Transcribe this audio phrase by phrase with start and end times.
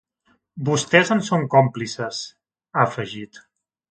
[0.69, 2.23] Vostès en són còmplices,
[2.79, 3.41] ha afegit.